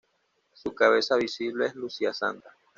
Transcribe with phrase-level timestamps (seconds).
[0.53, 2.49] Su cabeza visible es Lucia Santa.